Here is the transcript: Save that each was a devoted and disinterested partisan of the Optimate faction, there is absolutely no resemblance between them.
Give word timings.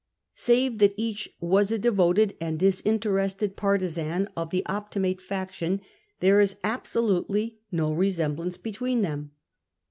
Save 0.33 0.79
that 0.79 0.95
each 0.97 1.29
was 1.39 1.69
a 1.69 1.77
devoted 1.77 2.35
and 2.41 2.57
disinterested 2.57 3.55
partisan 3.55 4.27
of 4.35 4.49
the 4.49 4.63
Optimate 4.67 5.21
faction, 5.21 5.79
there 6.21 6.39
is 6.39 6.57
absolutely 6.63 7.59
no 7.71 7.93
resemblance 7.93 8.57
between 8.57 9.03
them. 9.03 9.29